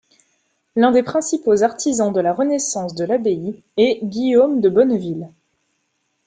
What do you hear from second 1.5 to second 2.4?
artisans de la